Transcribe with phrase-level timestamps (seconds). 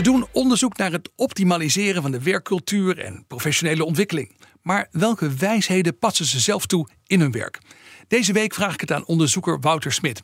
[0.00, 4.36] Ze doen onderzoek naar het optimaliseren van de werkcultuur en professionele ontwikkeling.
[4.62, 7.58] Maar welke wijsheden passen ze zelf toe in hun werk?
[8.08, 10.22] Deze week vraag ik het aan onderzoeker Wouter Smit.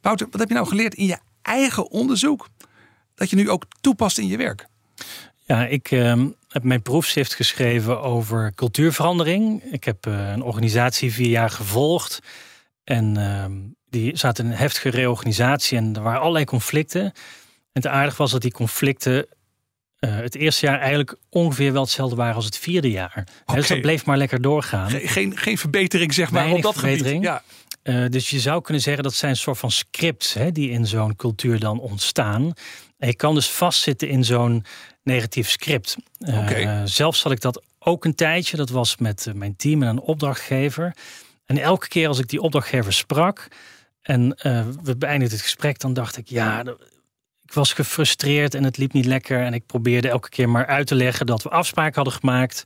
[0.00, 2.48] Wouter, wat heb je nou geleerd in je eigen onderzoek
[3.14, 4.66] dat je nu ook toepast in je werk?
[5.44, 9.62] Ja, ik uh, heb mijn proefschrift geschreven over cultuurverandering.
[9.62, 12.18] Ik heb uh, een organisatie vier jaar gevolgd.
[12.84, 13.44] En uh,
[13.88, 17.12] die zat in een heftige reorganisatie en er waren allerlei conflicten.
[17.74, 19.26] En het aardig was dat die conflicten
[20.00, 23.26] uh, het eerste jaar eigenlijk ongeveer wel hetzelfde waren als het vierde jaar.
[23.42, 23.56] Okay.
[23.56, 24.90] Dus dat bleef maar lekker doorgaan.
[24.90, 27.24] Geen, geen, geen verbetering, zeg maar, Weinig op dat verbetering.
[27.24, 27.42] gebied.
[27.82, 28.02] Ja.
[28.04, 30.86] Uh, dus je zou kunnen zeggen dat zijn een soort van scripts hè, die in
[30.86, 32.52] zo'n cultuur dan ontstaan.
[32.98, 34.64] En je kan dus vastzitten in zo'n
[35.02, 35.96] negatief script.
[36.18, 36.86] Uh, okay.
[36.86, 38.56] Zelf zat ik dat ook een tijdje.
[38.56, 40.96] Dat was met mijn team en een opdrachtgever.
[41.46, 43.48] En elke keer als ik die opdrachtgever sprak
[44.02, 44.28] en
[44.82, 46.62] we beëindigden het gesprek, dan dacht ik, ja,
[47.54, 49.40] was gefrustreerd en het liep niet lekker.
[49.40, 52.64] En ik probeerde elke keer maar uit te leggen dat we afspraken hadden gemaakt.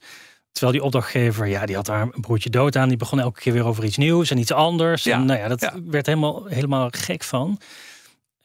[0.52, 2.88] Terwijl die opdrachtgever, ja, die had daar een broertje dood aan.
[2.88, 5.04] Die begon elke keer weer over iets nieuws en iets anders.
[5.04, 5.74] Ja, en nou ja, dat ja.
[5.84, 7.60] werd helemaal, helemaal gek van.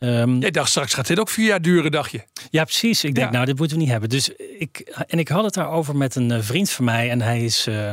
[0.03, 2.23] Um, Jij dacht straks gaat dit ook vier jaar duren, dacht je?
[2.49, 3.03] Ja, precies.
[3.03, 4.09] Ik denk, nou, dit moeten we niet hebben.
[4.09, 7.09] Dus ik, en ik had het daarover met een eh, vriend van mij.
[7.09, 7.91] En hij is uh,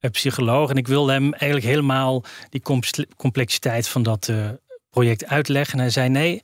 [0.00, 0.70] een psycholoog.
[0.70, 2.62] En ik wilde hem eigenlijk helemaal die
[3.16, 4.48] complexiteit van dat uh,
[4.90, 5.74] project uitleggen.
[5.74, 6.40] En hij zei, nee,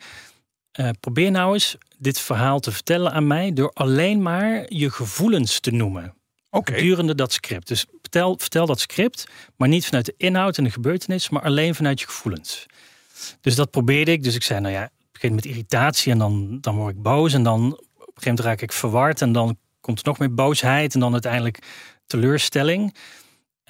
[0.79, 5.61] uh, probeer nou eens dit verhaal te vertellen aan mij door alleen maar je gevoelens
[5.61, 6.15] te noemen.
[6.51, 6.79] Okay.
[6.79, 7.69] Gedurende dat script.
[7.69, 11.75] Dus vertel, vertel dat script, maar niet vanuit de inhoud en de gebeurtenis, maar alleen
[11.75, 12.67] vanuit je gevoelens.
[13.41, 14.23] Dus dat probeerde ik.
[14.23, 17.33] Dus ik zei, nou ja, het begint met irritatie en dan, dan word ik boos
[17.33, 20.35] en dan op een gegeven moment raak ik verward en dan komt er nog meer
[20.35, 21.59] boosheid en dan uiteindelijk
[22.07, 22.95] teleurstelling.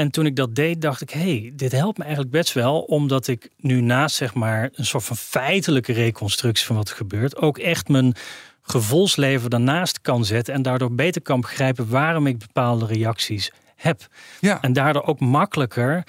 [0.01, 3.27] En toen ik dat deed, dacht ik: hey, dit helpt me eigenlijk best wel, omdat
[3.27, 7.59] ik nu naast zeg maar een soort van feitelijke reconstructie van wat er gebeurt, ook
[7.59, 8.15] echt mijn
[8.63, 14.07] gevoelsleven daarnaast kan zetten en daardoor beter kan begrijpen waarom ik bepaalde reacties heb.
[14.41, 14.63] Ja.
[14.63, 16.05] En daardoor ook makkelijker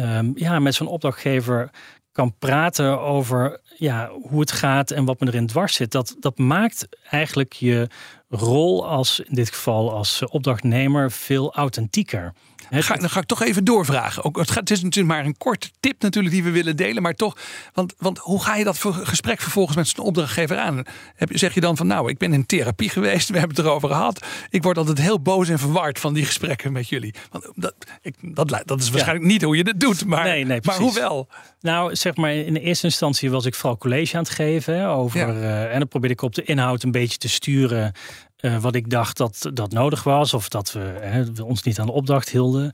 [0.00, 1.70] um, ja, met zo'n opdrachtgever
[2.12, 5.92] kan praten over ja, hoe het gaat en wat me erin dwars zit.
[5.92, 7.88] Dat, dat maakt eigenlijk je
[8.28, 12.32] rol als, in dit geval als opdrachtnemer, veel authentieker.
[12.70, 14.24] Ga, dan ga ik toch even doorvragen.
[14.24, 17.02] Ook, het, gaat, het is natuurlijk maar een korte tip natuurlijk die we willen delen.
[17.02, 17.36] Maar toch,
[17.72, 20.82] want, want hoe ga je dat voor gesprek vervolgens met zo'n opdrachtgever aan?
[21.14, 23.28] Heb, zeg je dan van nou, ik ben in therapie geweest.
[23.28, 24.26] We hebben het erover gehad.
[24.50, 27.14] Ik word altijd heel boos en verward van die gesprekken met jullie.
[27.30, 30.04] Want dat, ik, dat, dat is waarschijnlijk niet hoe je het doet.
[30.04, 31.28] Maar, nee, nee, maar hoe wel?
[31.60, 34.86] Nou, zeg maar in de eerste instantie was ik vooral college aan het geven.
[34.86, 35.26] over, ja.
[35.26, 37.92] uh, en dan probeerde ik op de inhoud een beetje te sturen.
[38.40, 41.86] Uh, wat ik dacht dat dat nodig was, of dat we, hè, ons niet aan
[41.86, 42.72] de opdracht hielden.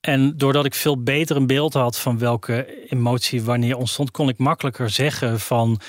[0.00, 4.38] En doordat ik veel beter een beeld had van welke emotie wanneer ontstond, kon ik
[4.38, 5.80] makkelijker zeggen van,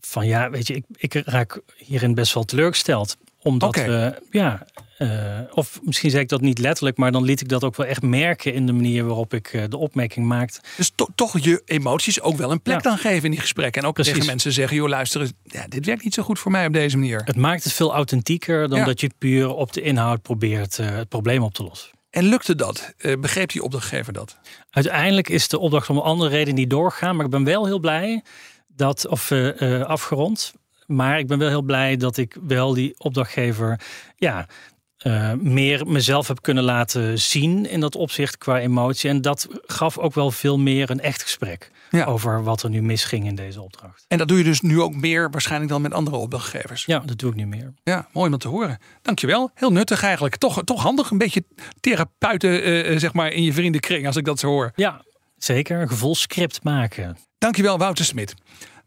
[0.00, 3.16] van ja, weet je, ik, ik raak hierin best wel teleurgesteld.
[3.42, 3.88] Omdat okay.
[3.88, 4.66] we, ja,
[4.98, 7.86] uh, of misschien zei ik dat niet letterlijk, maar dan liet ik dat ook wel
[7.86, 10.60] echt merken in de manier waarop ik uh, de opmerking maakte.
[10.76, 12.82] Dus to toch je emoties ook wel een plek ja.
[12.82, 13.82] dan geven in die gesprekken.
[13.82, 14.12] En ook Precies.
[14.12, 16.96] tegen mensen zeggen, joh luister, ja, dit werkt niet zo goed voor mij op deze
[16.96, 17.22] manier.
[17.24, 18.84] Het maakt het veel authentieker dan ja.
[18.84, 21.90] dat je puur op de inhoud probeert uh, het probleem op te lossen.
[22.10, 22.94] En lukte dat?
[23.20, 24.38] begreep die opdrachtgever dat?
[24.70, 27.16] Uiteindelijk is de opdracht om een andere reden niet doorgegaan.
[27.16, 28.22] Maar ik ben wel heel blij
[28.66, 29.32] dat, of
[29.82, 30.52] afgerond.
[30.88, 33.80] Maar ik ben wel heel blij dat ik wel die opdrachtgever
[34.16, 34.46] ja,
[35.06, 39.10] uh, meer mezelf heb kunnen laten zien in dat opzicht qua emotie.
[39.10, 42.04] En dat gaf ook wel veel meer een echt gesprek ja.
[42.04, 44.04] over wat er nu misging in deze opdracht.
[44.08, 46.84] En dat doe je dus nu ook meer waarschijnlijk dan met andere opdrachtgevers?
[46.84, 47.74] Ja, dat doe ik nu meer.
[47.82, 48.78] Ja, mooi om te horen.
[49.02, 49.50] Dankjewel.
[49.54, 50.36] Heel nuttig eigenlijk.
[50.36, 51.10] Toch, toch handig.
[51.10, 51.44] Een beetje
[51.80, 54.72] therapeuten uh, zeg maar in je vriendenkring als ik dat zo hoor.
[54.74, 55.02] Ja,
[55.36, 55.80] zeker.
[55.80, 57.16] Een gevolscript maken.
[57.38, 58.34] Dankjewel Wouter Smit.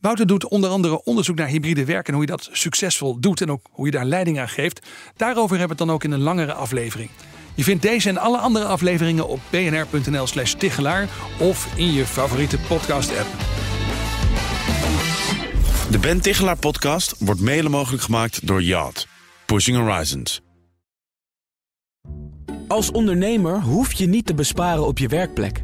[0.01, 3.51] Wouter doet onder andere onderzoek naar hybride werk en hoe je dat succesvol doet en
[3.51, 4.87] ook hoe je daar leiding aan geeft.
[5.15, 7.09] Daarover hebben we het dan ook in een langere aflevering.
[7.55, 11.09] Je vindt deze en alle andere afleveringen op bnr.nl/slash Tichelaar
[11.39, 13.27] of in je favoriete podcast-app.
[15.91, 19.07] De Ben Tichelaar podcast wordt mede mogelijk gemaakt door Yacht.
[19.45, 20.41] Pushing Horizons.
[22.67, 25.63] Als ondernemer hoef je niet te besparen op je werkplek.